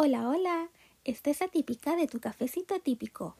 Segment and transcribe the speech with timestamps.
[0.00, 0.68] Hola, hola,
[1.04, 3.34] esta es atípica de tu cafecito típico.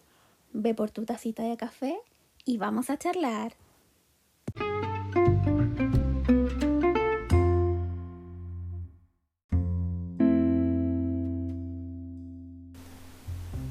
[0.53, 2.01] Ve por tu tacita de café
[2.45, 3.53] y vamos a charlar.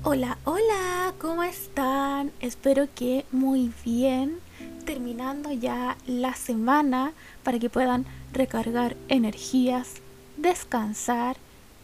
[0.03, 2.31] Hola, hola, ¿cómo están?
[2.39, 4.39] Espero que muy bien,
[4.85, 7.11] terminando ya la semana
[7.43, 9.95] para que puedan recargar energías,
[10.37, 11.35] descansar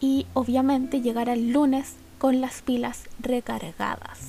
[0.03, 4.19] y obviamente llegar al lunes con las pilas recargadas.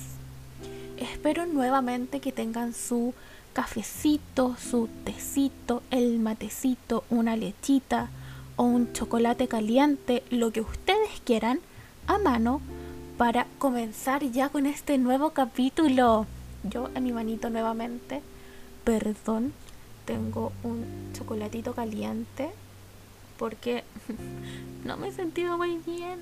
[0.95, 3.13] Espero nuevamente que tengan su
[3.51, 8.07] cafecito, su tecito, el matecito, una lechita
[8.55, 11.59] o un chocolate caliente, lo que ustedes quieran,
[12.07, 12.61] a mano
[13.17, 16.25] para comenzar ya con este nuevo capítulo.
[16.63, 18.21] Yo en mi manito nuevamente,
[18.85, 19.51] perdón,
[20.05, 22.51] tengo un chocolatito caliente
[23.37, 23.83] porque
[24.85, 26.19] no me he sentido muy bien.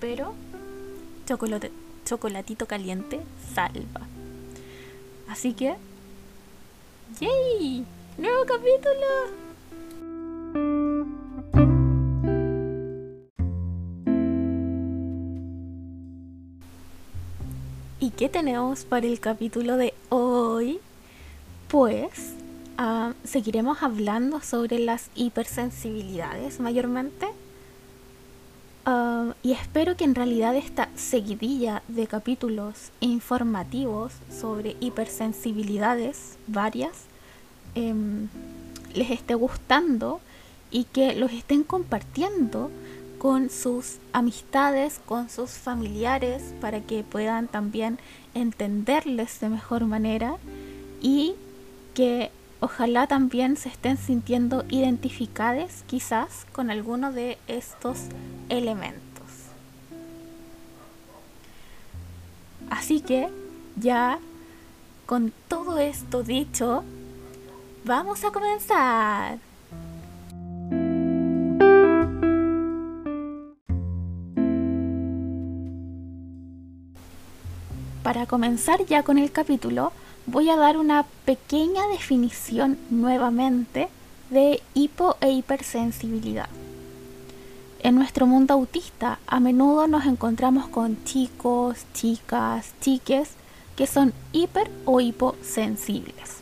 [0.00, 0.34] Pero
[1.26, 1.72] chocolate,
[2.04, 3.20] chocolatito caliente
[3.54, 4.02] salva.
[5.28, 5.74] Así que,
[7.20, 7.84] ¡yay!
[8.18, 9.44] ¡Nuevo capítulo!
[17.98, 20.78] ¿Y qué tenemos para el capítulo de hoy?
[21.68, 22.34] Pues
[22.78, 27.26] ah, seguiremos hablando sobre las hipersensibilidades mayormente.
[28.86, 37.06] Ah, y espero que en realidad esta seguidilla de capítulos informativos sobre hipersensibilidades varias
[37.74, 38.28] em,
[38.94, 40.20] les esté gustando
[40.70, 42.70] y que los estén compartiendo
[43.18, 47.98] con sus amistades, con sus familiares, para que puedan también
[48.34, 50.36] entenderles de mejor manera
[51.00, 51.34] y
[51.94, 52.30] que
[52.64, 57.98] ojalá también se estén sintiendo identificados quizás con alguno de estos
[58.48, 59.02] elementos.
[62.70, 63.28] Así que
[63.76, 64.18] ya
[65.04, 66.84] con todo esto dicho,
[67.84, 69.38] vamos a comenzar.
[78.02, 79.92] Para comenzar ya con el capítulo,
[80.26, 83.88] voy a dar una pequeña definición nuevamente
[84.30, 86.48] de hipo e hipersensibilidad.
[87.80, 93.30] En nuestro mundo autista a menudo nos encontramos con chicos, chicas, chiques
[93.76, 96.38] que son hiper o hiposensibles.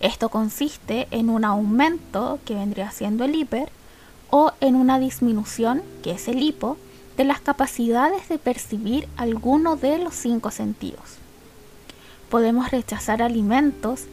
[0.00, 3.70] Esto consiste en un aumento, que vendría siendo el hiper,
[4.30, 6.76] o en una disminución, que es el hipo,
[7.16, 11.21] de las capacidades de percibir alguno de los cinco sentidos.
[12.32, 14.04] Podemos rechazar alimentos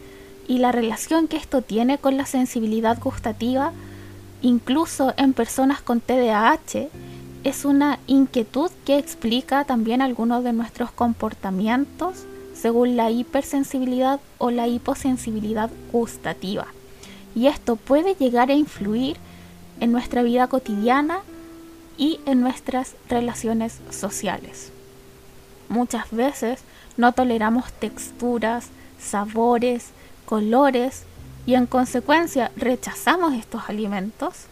[0.45, 3.71] y la relación que esto tiene con la sensibilidad gustativa,
[4.41, 6.89] incluso en personas con TDAH,
[7.45, 14.67] es una inquietud que explica también algunos de nuestros comportamientos según la hipersensibilidad o la
[14.67, 16.67] hiposensibilidad gustativa.
[17.35, 19.15] Y esto puede llegar a influir
[19.79, 21.21] en nuestra vida cotidiana
[21.97, 24.73] y en nuestras relaciones sociales.
[25.69, 26.59] Muchas veces
[26.97, 28.67] no toleramos texturas,
[28.99, 29.89] sabores,
[30.25, 31.03] colores
[31.45, 34.45] y en consecuencia rechazamos estos alimentos.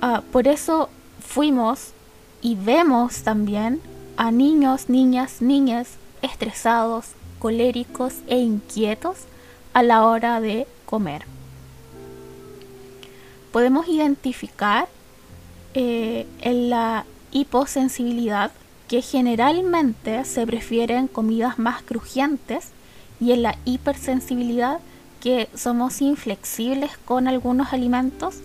[0.00, 0.88] Ah, por eso
[1.20, 1.92] fuimos
[2.42, 3.80] y vemos también
[4.16, 5.88] a niños, niñas, niñas
[6.22, 7.06] estresados,
[7.38, 9.18] coléricos e inquietos
[9.72, 11.24] a la hora de comer.
[13.52, 14.88] Podemos identificar
[15.74, 18.50] eh, en la hiposensibilidad,
[18.88, 22.70] que generalmente se prefieren comidas más crujientes,
[23.20, 24.78] y en la hipersensibilidad,
[25.20, 28.36] que somos inflexibles con algunos alimentos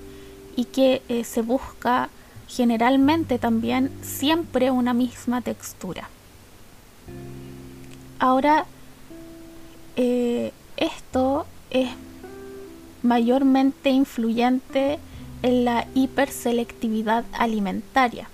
[0.56, 2.10] y que eh, se busca
[2.48, 6.10] generalmente también siempre una misma textura.
[8.20, 8.66] Ahora,
[9.96, 11.90] eh, esto es
[13.04, 15.00] mayormente influyente
[15.44, 18.28] en la hiperselectividad alimentaria,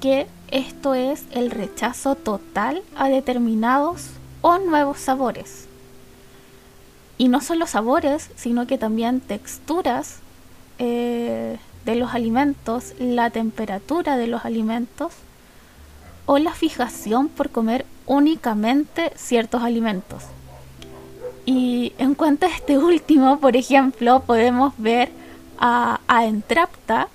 [0.00, 4.08] que esto es el rechazo total a determinados
[4.40, 5.66] o nuevos sabores.
[7.16, 10.18] Y no solo sabores, sino que también texturas
[10.78, 15.12] eh, de los alimentos, la temperatura de los alimentos
[16.26, 20.24] o la fijación por comer únicamente ciertos alimentos.
[21.46, 25.10] Y en cuanto a este último, por ejemplo, podemos ver
[25.58, 27.08] a, Entrapta,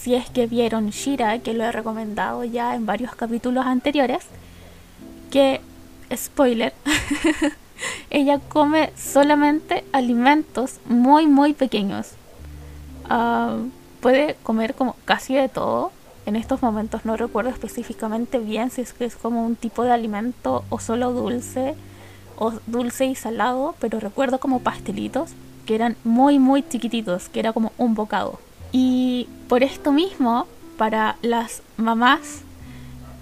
[0.00, 4.24] si es que vieron Shira, que lo he recomendado ya en varios capítulos anteriores,
[5.30, 5.60] que,
[6.14, 6.74] spoiler,
[8.10, 12.12] ella come solamente alimentos muy, muy pequeños.
[13.08, 13.56] Ah,
[14.00, 15.92] puede comer como casi de todo.
[16.26, 19.92] En estos momentos no recuerdo específicamente bien si es que es como un tipo de
[19.92, 21.74] alimento o solo dulce
[22.36, 25.30] o dulce y salado, pero recuerdo como pastelitos
[25.66, 28.38] que eran muy muy chiquititos, que era como un bocado.
[28.72, 30.46] Y por esto mismo,
[30.76, 32.42] para las mamás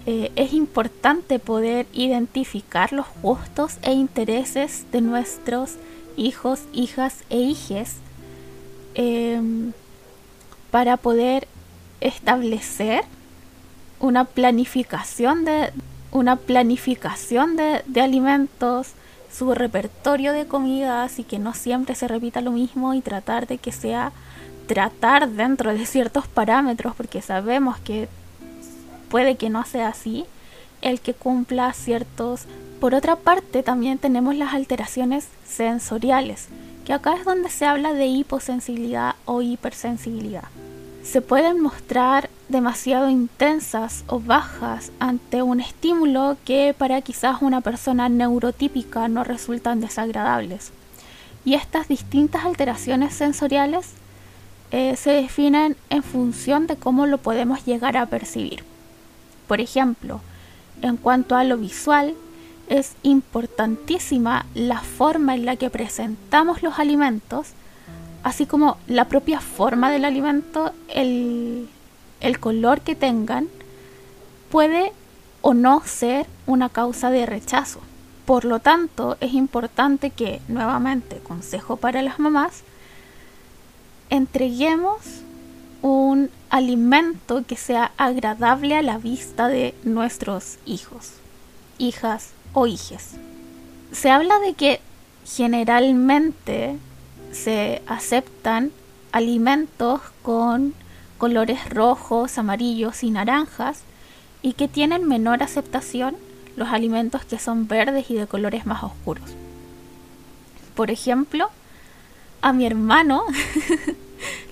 [0.07, 5.77] eh, es importante poder identificar los gustos e intereses de nuestros
[6.17, 7.97] hijos, hijas e hijes
[8.95, 9.73] em,
[10.71, 11.49] para poder
[12.01, 13.05] establecer
[13.99, 15.73] una planificación de
[16.11, 18.93] una planificación de, de alimentos,
[19.33, 23.59] su repertorio de comidas y que no siempre se repita lo mismo y tratar de
[23.59, 24.13] que sea
[24.67, 28.09] tratar dentro de ciertos parámetros porque sabemos que
[29.09, 30.25] puede que no sea así
[30.83, 32.43] el que cumpla ciertos
[32.81, 36.49] por otra parte también tenemos las alteraciones sensoriales
[36.85, 40.45] que acá es donde se habla de hiposensibilidad o hipersensibilidad
[41.05, 48.09] se pueden mostrar demasiado intensas o bajas ante un estímulo que para quizás una persona
[48.09, 50.73] neurotípica no resultan desagradables.
[51.45, 53.91] Y estas distintas alteraciones sensoriales
[54.71, 58.65] eh, se definen en función de cómo lo podemos llegar a percibir.
[59.47, 60.21] Por ejemplo,
[60.83, 62.15] en cuanto a lo visual,
[62.69, 67.49] es importantísima la forma en la que presentamos los alimentos,
[68.23, 71.69] así como la propia forma del alimento, el,
[72.21, 73.49] el color que tengan,
[74.51, 74.93] puede
[75.43, 77.81] o no ser una causa de rechazo.
[78.25, 82.63] Por lo tanto, es importante que, nuevamente, consejo para las mamás,
[84.17, 84.99] entreguemos
[85.83, 91.13] un alimento que sea agradable a la vista de nuestros hijos,
[91.79, 93.17] hijas o hijes.
[93.93, 94.81] Se habla de que
[95.27, 96.77] generalmente
[97.33, 98.71] se aceptan
[99.13, 100.75] alimentos con
[101.19, 103.83] colores rojos, amarillos y naranjas
[104.43, 106.17] y que tienen menor aceptación
[106.57, 109.31] los alimentos que son verdes y de colores más oscuros.
[110.75, 111.51] Por ejemplo,
[112.43, 113.25] a mi hermano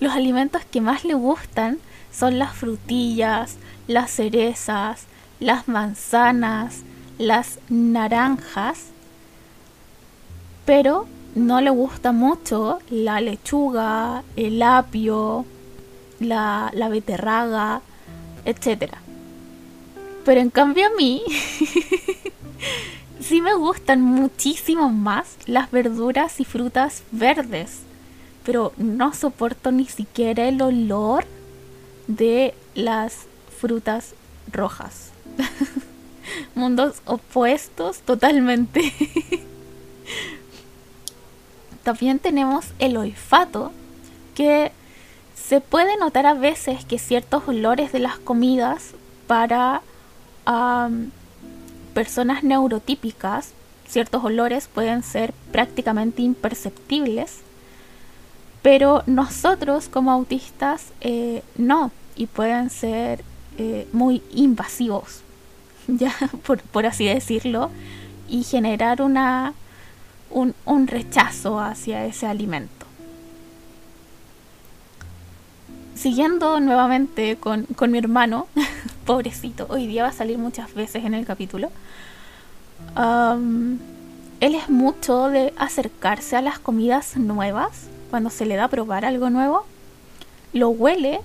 [0.02, 1.78] los alimentos que más le gustan
[2.12, 3.56] son las frutillas,
[3.86, 5.04] las cerezas,
[5.38, 6.80] las manzanas,
[7.18, 8.86] las naranjas,
[10.64, 11.06] pero
[11.36, 15.46] no le gusta mucho la lechuga, el apio,
[16.18, 17.80] la, la beterraga,
[18.44, 18.94] etc.
[20.24, 21.22] Pero en cambio a mí
[23.20, 27.82] sí me gustan muchísimo más las verduras y frutas verdes,
[28.44, 31.24] pero no soporto ni siquiera el olor
[32.06, 33.26] de las
[33.58, 34.14] frutas
[34.50, 35.10] rojas.
[36.54, 38.92] Mundos opuestos totalmente.
[41.82, 43.72] También tenemos el olfato,
[44.34, 44.72] que
[45.34, 48.92] se puede notar a veces que ciertos olores de las comidas
[49.26, 49.82] para
[51.94, 53.50] personas neurotípicas,
[53.86, 57.40] ciertos olores pueden ser prácticamente imperceptibles,
[58.62, 63.24] pero nosotros como autistas eh, no, y pueden ser
[63.58, 65.22] eh, muy invasivos,
[65.86, 66.14] ya
[66.72, 67.70] por así decirlo,
[68.28, 69.54] y generar una
[70.32, 72.86] un, rechazo hacia ese alimento.
[75.94, 78.46] Siguiendo nuevamente con, mi hermano,
[79.06, 81.70] pobrecito, hoy día va a salir muchas veces en el capítulo.
[84.40, 89.06] él es mucho de acercarse a las comidas nuevas cuando se le da a probar
[89.06, 89.64] algo nuevo.
[90.52, 91.22] Lo huele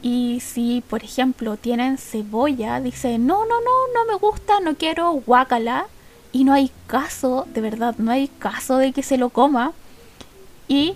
[0.00, 5.12] y si, por ejemplo, tienen cebolla, dice, no, no, no, no me gusta, no quiero,
[5.12, 5.86] guácala
[6.32, 9.72] y no hay caso, de verdad, no hay caso de que se lo coma.
[10.66, 10.94] Y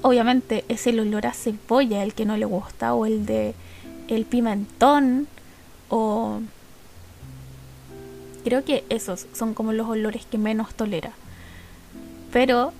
[0.00, 3.54] obviamente es el olor a cebolla el que no le gusta, o el de
[4.08, 5.28] el pimentón,
[5.90, 6.40] o
[8.42, 11.12] creo que esos son como los olores que menos tolera.
[12.32, 12.72] Pero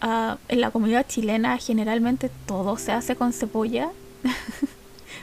[0.00, 3.90] ah, en la comida chilena generalmente todo se hace con cebolla.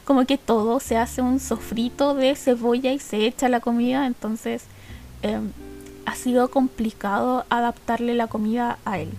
[0.05, 4.05] como que todo se hace un sofrito de cebolla y se echa la comida.
[4.05, 4.63] Entonces
[5.21, 5.51] em,
[6.05, 9.09] ha sido complicado adaptarle la comida a él.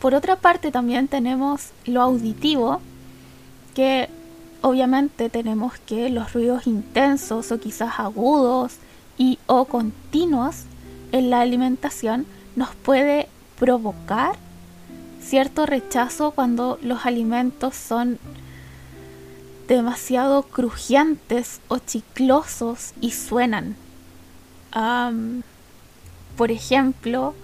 [0.00, 2.80] Por otra parte también tenemos lo auditivo,
[3.74, 4.08] que
[4.62, 8.76] obviamente tenemos que los ruidos intensos o quizás agudos
[9.18, 10.62] y o continuos
[11.12, 12.24] en la alimentación
[12.56, 13.28] nos puede
[13.60, 14.36] provocar
[15.22, 18.18] cierto rechazo cuando los alimentos son
[19.68, 23.76] demasiado crujientes o chiclosos y suenan.
[26.38, 27.34] Por ejemplo,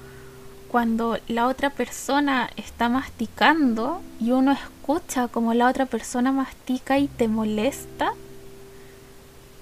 [0.69, 7.09] cuando la otra persona está masticando y uno escucha como la otra persona mastica y
[7.09, 8.15] te molesta,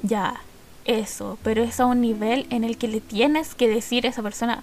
[0.03, 0.41] ya,
[0.85, 4.23] eso, pero es a un nivel en el que le tienes que decir a esa
[4.23, 4.63] persona,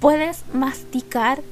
[0.00, 1.42] puedes masticar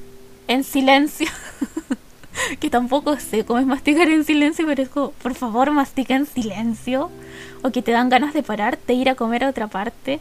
[0.47, 1.27] en silencio.
[2.59, 6.25] que tampoco sé cómo es masticar en silencio, pero es como, por favor, mastica en
[6.25, 7.09] silencio.
[7.61, 10.19] O que te dan ganas de pararte, ir a comer a otra parte.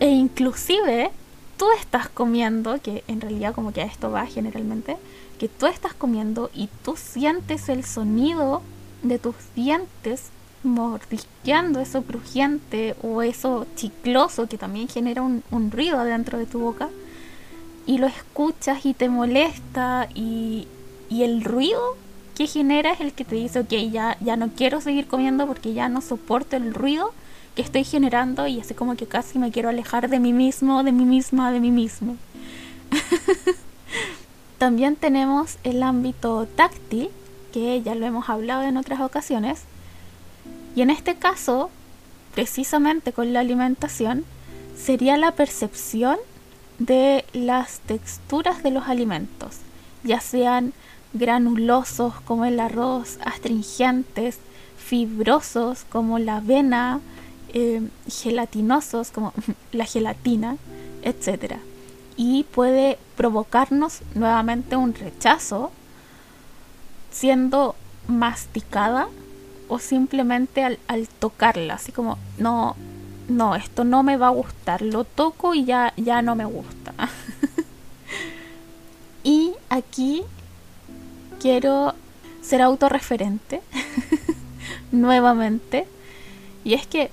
[0.00, 1.10] E inclusive,
[1.56, 4.96] tú estás comiendo, que en realidad como que a esto va generalmente,
[5.38, 8.62] que tú estás comiendo y tú sientes el sonido
[9.02, 10.30] de tus dientes
[10.62, 16.58] mordisqueando eso crujiente o eso chicloso que también genera un, un ruido dentro de tu
[16.58, 16.88] boca
[17.86, 20.66] y lo escuchas y te molesta y,
[21.08, 21.80] y el ruido
[22.34, 25.72] que genera es el que te dice, ok, ya, ya no quiero seguir comiendo porque
[25.72, 27.12] ya no soporto el ruido
[27.54, 30.92] que estoy generando y así como que casi me quiero alejar de mí mismo, de
[30.92, 32.16] mí misma, de mí mismo.
[34.58, 37.08] También tenemos el ámbito táctil,
[37.52, 39.62] que ya lo hemos hablado en otras ocasiones.
[40.74, 41.70] Y en este caso,
[42.34, 44.24] precisamente con la alimentación,
[44.76, 46.18] sería la percepción
[46.78, 49.58] de las texturas de los alimentos,
[50.02, 50.72] ya sean
[51.12, 54.38] granulosos como el arroz, astringentes,
[54.76, 57.00] fibrosos como la avena,
[57.52, 59.32] eh, gelatinosos como
[59.72, 60.56] la gelatina,
[61.02, 61.56] etc.
[62.16, 65.70] Y puede provocarnos nuevamente un rechazo
[67.10, 67.74] siendo
[68.08, 69.08] masticada
[69.68, 72.76] o simplemente al, al tocarla, así como no,
[73.28, 76.94] no, esto no me va a gustar, lo toco y ya, ya no me gusta.
[79.24, 80.22] y aquí
[81.40, 81.94] quiero
[82.42, 83.62] ser autorreferente
[84.92, 85.86] nuevamente.
[86.64, 87.10] Y es que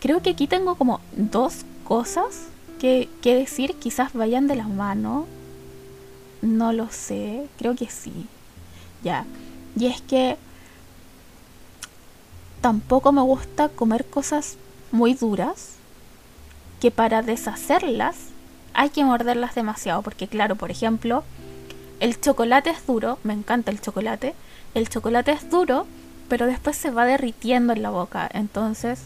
[0.00, 2.46] creo que aquí tengo como dos cosas
[2.78, 5.26] que, que decir, quizás vayan de la mano.
[6.42, 8.26] No lo sé, creo que sí.
[9.02, 9.24] Ya.
[9.76, 10.36] Y es que
[12.60, 14.56] tampoco me gusta comer cosas
[14.94, 15.72] muy duras
[16.80, 18.16] que para deshacerlas
[18.74, 20.02] hay que morderlas demasiado.
[20.02, 21.24] Porque claro, por ejemplo,
[22.00, 24.34] el chocolate es duro, me encanta el chocolate.
[24.74, 25.86] El chocolate es duro,
[26.28, 28.30] pero después se va derritiendo en la boca.
[28.32, 29.02] Entonces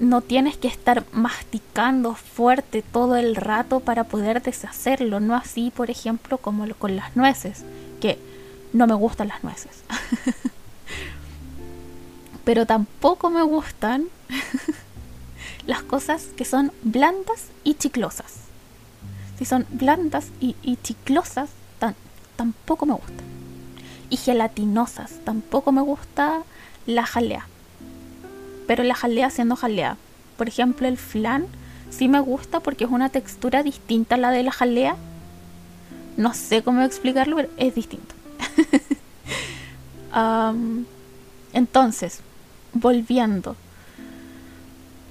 [0.00, 5.20] no tienes que estar masticando fuerte todo el rato para poder deshacerlo.
[5.20, 7.64] No así, por ejemplo, como con las nueces,
[8.00, 8.18] que
[8.72, 9.82] no me gustan las nueces.
[12.44, 14.06] pero tampoco me gustan
[15.66, 18.46] las cosas que son blandas y chiclosas.
[19.38, 21.50] Si son blandas y, chiclosas,
[22.36, 23.26] tampoco me gustan.
[24.08, 26.42] Y gelatinosas, tampoco me gusta
[26.86, 27.46] la jalea.
[28.66, 29.96] Pero la jalea siendo jalea.
[30.36, 31.46] Por ejemplo, el flan
[31.90, 34.96] sí me gusta porque es una textura distinta a la de la jalea.
[36.16, 38.14] No sé cómo explicarlo, pero es distinto.
[41.52, 42.20] entonces,
[42.72, 43.56] volviendo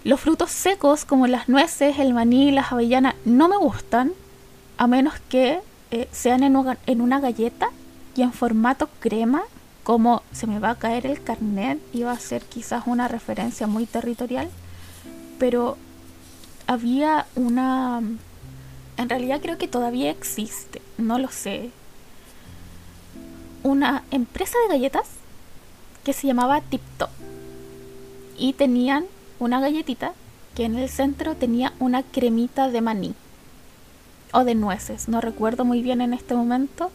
[0.05, 4.13] los frutos secos como las nueces, el maní las avellanas no me gustan
[4.77, 5.59] a menos que
[5.89, 7.69] eh, sean en en una galleta
[8.15, 9.41] y en formato crema
[9.83, 13.88] como se me va a caer el carnet iba a ser quizás una referencia muy
[13.88, 14.50] territorial.
[15.39, 15.75] Pero
[16.67, 18.00] había una
[18.97, 21.71] en realidad creo que todavía existe no lo sé
[23.63, 25.07] una empresa de galletas
[26.03, 27.09] que se llamaba Tip Top
[28.38, 29.05] y tenían
[29.39, 30.13] una galletita
[30.56, 33.13] que en el centro tenía una cremita de maní
[34.32, 36.92] o de nueces, no recuerdo muy bien en este momento.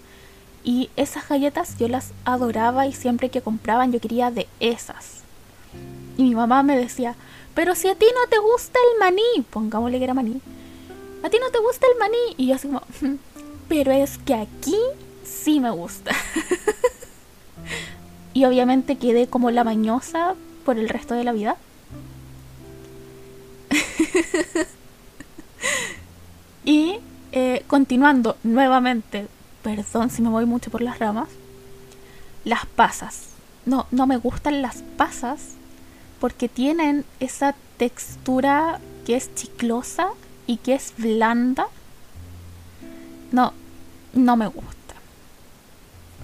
[0.62, 5.22] Y esas galletas yo las adoraba y siempre que compraban yo quería de esas.
[6.18, 7.14] Y mi mamá me decía,
[7.54, 10.40] pero si a ti no te gusta el maní, pongámosle que era maní,
[11.22, 12.34] a ti no te gusta el maní.
[12.36, 13.14] Y yo así como, mm,
[13.68, 14.76] pero es que aquí
[15.24, 16.14] sí me gusta.
[18.34, 20.34] y obviamente quedé como la mañosa
[20.66, 21.56] por el resto de la vida.
[26.64, 26.98] y
[27.32, 29.28] eh, continuando nuevamente,
[29.62, 31.28] perdón si me voy mucho por las ramas,
[32.44, 33.28] las pasas.
[33.66, 35.40] No, no me gustan las pasas
[36.18, 40.10] porque tienen esa textura que es chiclosa
[40.46, 41.66] y que es blanda.
[43.32, 43.52] No,
[44.12, 44.94] no me gusta.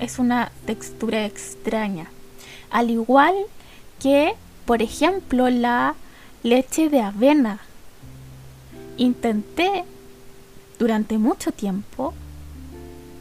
[0.01, 2.11] Es una textura extraña.
[2.71, 3.35] Al igual
[4.01, 4.35] que,
[4.67, 5.95] por ejemplo, la
[6.43, 7.61] leche de avena.
[8.97, 9.85] Intenté
[10.79, 12.15] durante mucho tiempo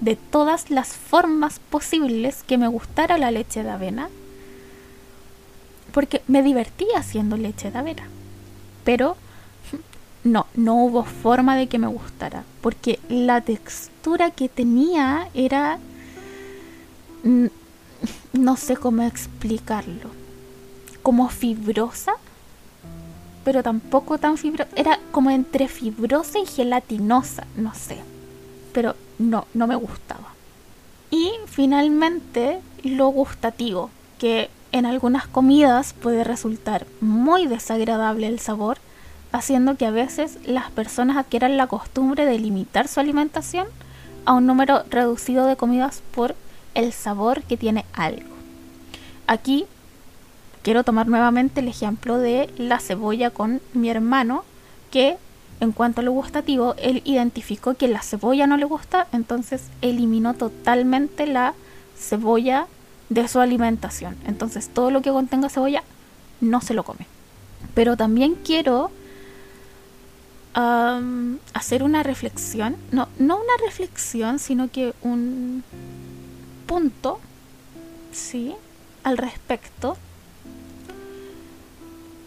[0.02, 4.10] de todas las formas posibles que me gustara la leche de avena
[5.94, 8.08] porque me divertía haciendo leche de avena.
[8.84, 9.16] Pero
[10.24, 15.80] no, no hubo forma de que me gustara porque la textura que tenía era
[18.34, 20.10] no sé cómo explicarlo,
[21.02, 22.14] como fibrosa,
[23.46, 28.00] pero tampoco tan fibrosa, era como entre fibrosa y gelatinosa, no sé,
[28.74, 30.34] pero no, no me gustaba.
[31.12, 38.80] Y finalmente lo gustativo, que en algunas comidas puede resultar muy desagradable el sabor,
[39.32, 43.68] haciendo que a veces las personas adquieran la costumbre de limitar su alimentación
[44.26, 46.36] a un número reducido de comidas por
[46.74, 48.36] el sabor que tiene algo.
[49.28, 49.66] Aquí
[50.66, 54.44] quiero tomar nuevamente el ejemplo de la cebolla con mi hermano,
[54.90, 55.16] que
[55.60, 60.34] en cuanto a lo gustativo, él identificó que la cebolla no le gusta, entonces eliminó
[60.34, 61.54] totalmente la
[61.96, 62.66] cebolla
[63.10, 64.18] de su alimentación.
[64.26, 65.84] Entonces todo lo que contenga cebolla
[66.42, 67.06] no se lo come.
[67.76, 68.90] Pero también quiero
[71.54, 75.64] hacer una reflexión, no, no una reflexión, sino que un
[76.66, 77.20] punto,
[78.12, 78.56] ¿sí?
[79.04, 79.98] Al respecto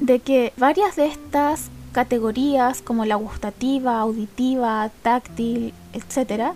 [0.00, 6.52] de que varias de estas categorías como la gustativa, auditiva, táctil, etc.,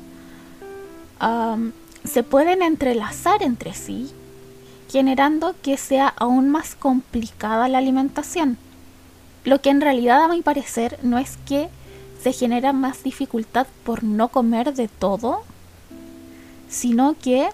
[2.05, 4.11] se pueden entrelazar entre sí,
[4.91, 8.59] generando que sea aún más complicada la alimentación.
[9.45, 11.69] Lo que en realidad a mi parecer no es que
[12.21, 15.43] se genera más dificultad por no comer de todo,
[16.69, 17.49] sino que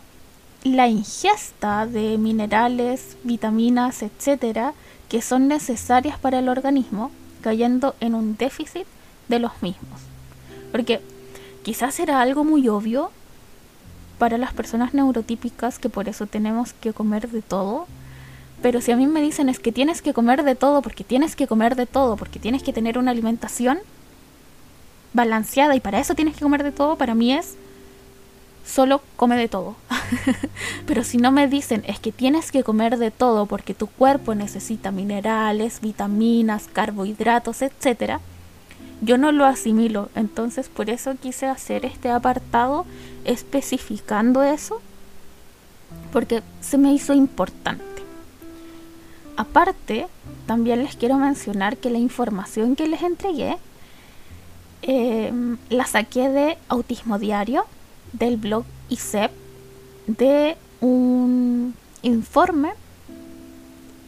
[0.65, 4.75] la ingesta de minerales, vitaminas, etcétera,
[5.09, 7.11] que son necesarias para el organismo,
[7.41, 8.87] cayendo en un déficit
[9.29, 10.01] de los mismos.
[10.73, 11.01] Porque
[11.63, 13.11] quizás era algo muy obvio
[14.19, 17.87] para las personas neurotípicas que por eso tenemos que comer de todo,
[18.61, 21.37] pero si a mí me dicen es que tienes que comer de todo, porque tienes
[21.37, 23.79] que comer de todo, porque tienes que tener una alimentación
[25.13, 27.57] balanceada y para eso tienes que comer de todo, para mí es
[28.69, 29.77] solo come de todo.
[30.87, 34.35] Pero si no me dicen es que tienes que comer de todo porque tu cuerpo
[34.35, 38.19] necesita minerales, vitaminas, carbohidratos, etc.,
[39.01, 40.11] yo no lo asimilo.
[40.15, 42.85] Entonces por eso quise hacer este apartado
[43.25, 44.81] especificando eso,
[46.13, 47.85] porque se me hizo importante.
[49.37, 50.09] Aparte,
[50.47, 53.57] también les quiero mencionar que la información que les entregué
[54.83, 55.33] eh,
[55.71, 57.67] la saqué de Autismo Diario
[58.13, 59.31] del blog ICEP
[60.07, 62.71] de un informe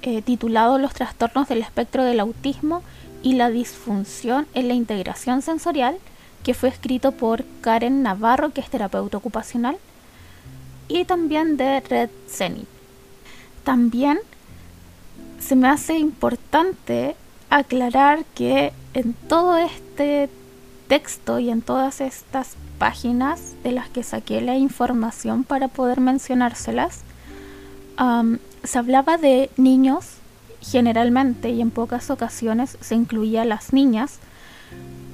[0.03, 2.83] eh, titulado Los trastornos del espectro del autismo
[3.23, 5.99] y la disfunción en la integración sensorial,
[6.43, 9.77] que fue escrito por Karen Navarro, que es terapeuta ocupacional,
[10.89, 12.67] y también de Red Zenit.
[13.63, 14.19] También
[15.39, 17.15] se me hace importante
[17.51, 20.31] aclarar que en todo este
[20.89, 27.03] texto y en todas estas páginas de las que saqué la información para poder mencionárselas,
[28.65, 30.07] se hablaba de niños
[30.63, 34.19] generalmente y en pocas ocasiones se incluía a las niñas,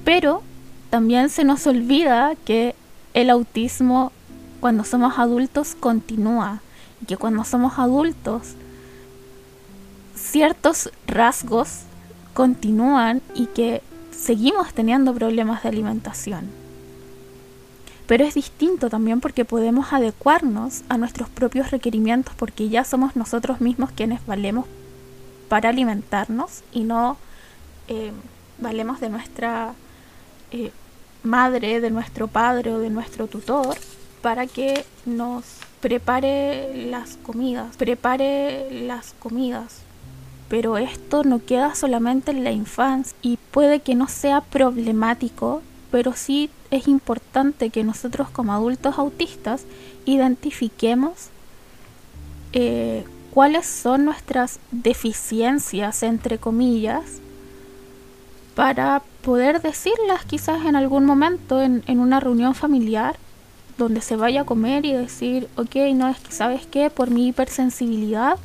[0.04, 0.42] pero
[0.90, 2.76] también se nos olvida que
[3.14, 4.12] el autismo
[4.60, 6.60] cuando somos adultos continúa
[7.02, 8.54] y que cuando somos adultos
[10.14, 11.80] ciertos rasgos
[12.32, 16.65] continúan y que seguimos teniendo problemas de alimentación.
[18.06, 23.60] Pero es distinto también porque podemos adecuarnos a nuestros propios requerimientos porque ya somos nosotros
[23.60, 24.66] mismos quienes valemos
[25.48, 27.16] para alimentarnos y no
[27.88, 28.12] eh,
[28.58, 29.74] valemos de nuestra
[30.52, 30.70] eh,
[31.22, 33.76] madre, de nuestro padre o de nuestro tutor
[34.22, 35.44] para que nos
[35.80, 39.82] prepare las comidas, prepare las comidas.
[40.48, 45.62] Pero esto no queda solamente en la infancia y puede que no sea problemático,
[45.96, 49.64] pero sí es importante que nosotros como adultos autistas
[50.04, 51.30] identifiquemos
[52.52, 57.22] eh, cuáles son nuestras deficiencias, entre comillas,
[58.54, 63.16] para poder decirlas quizás en algún momento en, en una reunión familiar
[63.78, 67.28] donde se vaya a comer y decir, ok, no es que sabes qué, por mi
[67.28, 68.36] hipersensibilidad,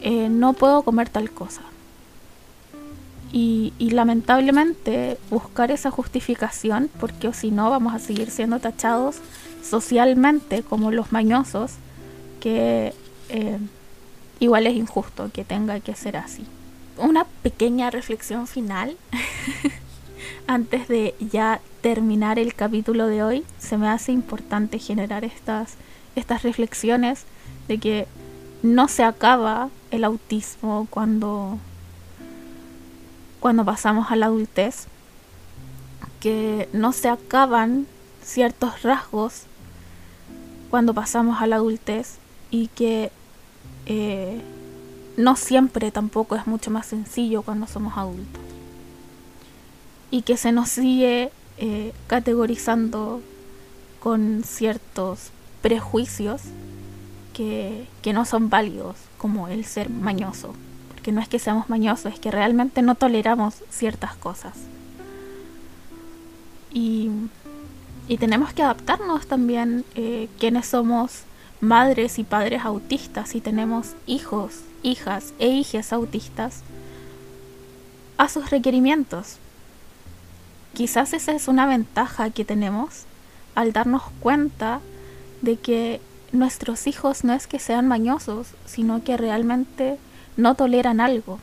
[0.00, 1.62] eh, no puedo comer tal cosa.
[3.30, 9.16] Y, lamentablemente buscar esa justificación, porque si no vamos a seguir siendo tachados
[9.62, 11.72] socialmente como los mañosos,
[12.40, 12.94] que
[13.28, 13.58] eh,
[14.40, 16.44] igual es injusto que tenga que ser así.
[16.96, 18.96] Una pequeña reflexión final
[20.46, 23.44] antes de ya terminar el capítulo de hoy.
[23.58, 25.74] Se me hace importante generar estas,
[26.16, 27.24] estas reflexiones
[27.68, 28.06] de que
[28.62, 31.58] no se acaba el autismo cuando,
[33.40, 34.86] cuando pasamos a la adultez,
[36.20, 37.86] que no se acaban
[38.22, 39.42] ciertos rasgos
[40.70, 42.18] cuando pasamos a la adultez
[42.50, 43.10] y que
[43.86, 44.40] eh,
[45.16, 48.42] no siempre tampoco es mucho más sencillo cuando somos adultos.
[50.10, 53.20] Y que se nos sigue eh, categorizando
[54.00, 56.42] con ciertos prejuicios
[57.34, 60.54] que, que no son válidos, como el ser mañoso.
[60.98, 64.54] Porque no es que seamos mañosos, es que realmente no toleramos ciertas cosas.
[66.72, 67.08] Y,
[68.18, 71.22] tenemos que adaptarnos también eh, quienes somos
[71.60, 76.62] madres y padres autistas y tenemos hijos, hijas e hijas autistas
[78.16, 79.36] a sus requerimientos.
[80.74, 83.04] Quizás esa es una ventaja que tenemos
[83.54, 84.80] al darnos cuenta
[85.42, 86.00] de que
[86.32, 89.96] nuestros hijos no es que sean mañosos, sino que realmente
[90.38, 91.40] no toleran algo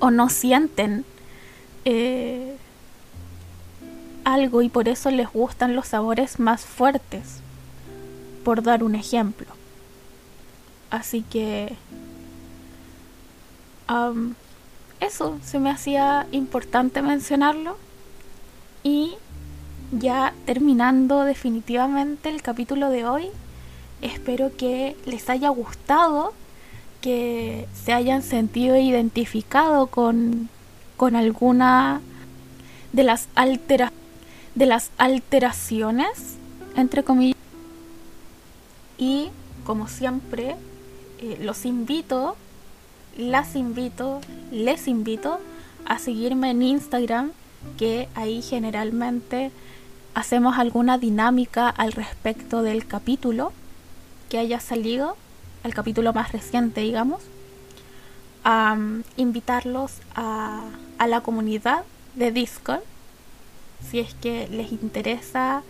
[0.00, 1.04] o no sienten
[1.84, 2.56] eh,
[4.24, 7.40] algo y por eso les gustan los sabores más fuertes,
[8.44, 9.46] por dar un ejemplo.
[10.90, 11.76] Así que
[15.00, 17.76] eso se me hacía importante mencionarlo
[18.82, 19.14] y
[19.92, 23.28] ya terminando definitivamente el capítulo de hoy,
[24.02, 26.32] espero que les haya gustado,
[27.08, 30.48] se hayan sentido identificado con,
[30.96, 32.00] con alguna
[32.92, 33.92] de las, altera
[34.54, 36.36] de las alteraciones,
[36.74, 37.36] entre comillas.
[38.98, 39.28] Y
[39.64, 40.56] como siempre,
[41.20, 42.36] eh, los invito,
[43.16, 45.38] las invito, les invito
[45.84, 47.32] a seguirme en Instagram,
[47.76, 49.50] que ahí generalmente
[50.14, 53.52] hacemos alguna dinámica al respecto del capítulo
[54.28, 55.16] que haya salido,
[55.64, 57.22] el capítulo más reciente, digamos,
[58.44, 58.76] a
[59.16, 60.62] invitarlos a,
[60.98, 62.82] a la comunidad de Discord,
[63.88, 65.62] si es que les interesa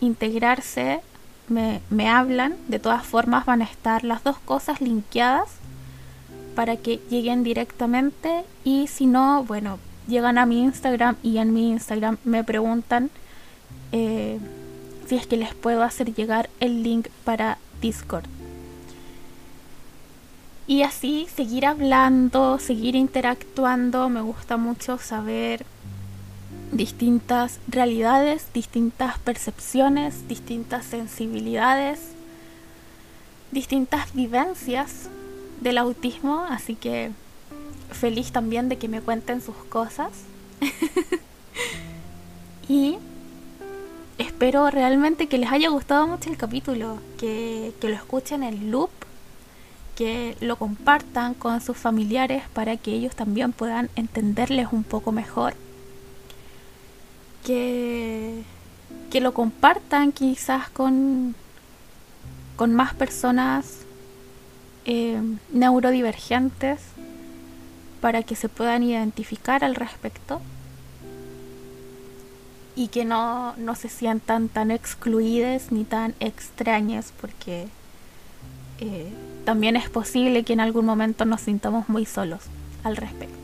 [0.00, 1.00] integrarse,
[1.48, 5.48] me, me hablan, de todas formas van a estar las dos cosas linkeadas
[6.54, 11.70] para que lleguen directamente y si no, bueno, llegan a mi Instagram y en mi
[11.70, 13.10] Instagram me preguntan
[13.92, 14.38] eh,
[15.06, 18.24] si es que les puedo hacer llegar el link para Discord.
[20.70, 24.08] Y así seguir hablando, seguir interactuando.
[24.08, 25.66] Me gusta mucho saber
[26.70, 31.98] distintas realidades, distintas percepciones, distintas sensibilidades,
[33.50, 35.08] distintas vivencias
[35.60, 36.46] del autismo.
[36.48, 37.10] Así que
[37.90, 40.12] feliz también de que me cuenten sus cosas.
[42.68, 42.96] y
[44.18, 48.90] espero realmente que les haya gustado mucho el capítulo, que, lo escuchen en loop,
[50.00, 55.52] que lo compartan con sus familiares para que ellos también puedan entenderles un poco mejor.
[57.44, 58.42] Que,
[59.10, 61.34] que lo compartan quizás con,
[62.56, 63.80] con más personas
[64.86, 65.20] eh,
[65.52, 66.80] neurodivergentes
[68.00, 70.40] para que se puedan identificar al respecto
[72.74, 77.68] y que no, no se sientan tan excluidas ni tan extrañas porque
[78.78, 79.12] eh,
[79.44, 82.40] también es posible que en algún momento nos sintamos muy solos
[82.84, 83.36] al respecto.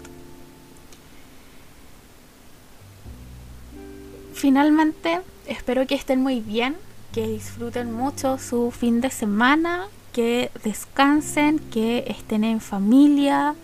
[4.35, 6.77] Finalmente, espero que estén muy bien,
[7.13, 13.55] que disfruten mucho su fin de semana, que descansen, que estén en familia,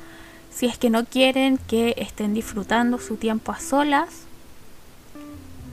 [0.51, 4.27] si es que no quieren que estén disfrutando su tiempo a solas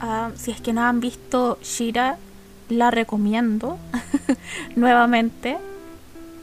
[0.00, 2.16] Ah, si es que no han visto Shira,
[2.70, 3.78] la recomiendo
[4.76, 5.58] nuevamente.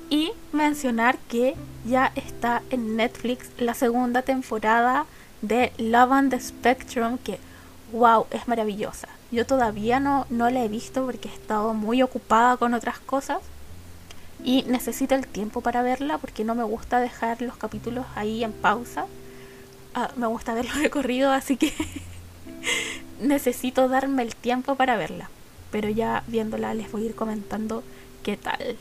[0.10, 5.06] Y mencionar que ya está en Netflix la segunda temporada
[5.42, 7.40] de Love on the Spectrum, que
[7.92, 9.08] wow, es maravillosa.
[9.32, 13.40] Yo todavía no, no la he visto porque he estado muy ocupada con otras cosas
[14.44, 18.54] y necesito el tiempo para verla porque no me gusta dejar los capítulos ahí en
[18.54, 19.06] pausa.
[19.94, 21.74] Ah, me gusta verlo recorrido, así que
[23.22, 25.30] necesito darme el tiempo para verla.
[25.72, 27.84] Pero ya viéndola les voy a ir comentando
[28.24, 28.78] qué tal.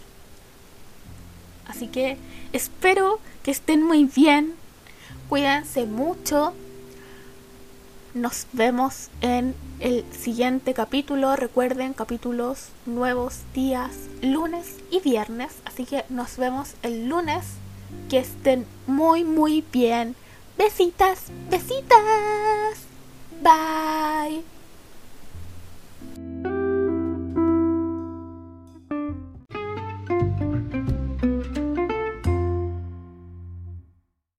[1.68, 2.16] Así que
[2.52, 4.54] espero que estén muy bien.
[5.28, 6.52] Cuídense mucho.
[8.14, 11.36] Nos vemos en el siguiente capítulo.
[11.36, 15.52] Recuerden capítulos nuevos días, lunes y viernes.
[15.64, 17.44] Así que nos vemos el lunes.
[18.08, 20.16] Que estén muy, muy bien.
[20.56, 21.98] Besitas, besitas.
[23.42, 24.55] Bye.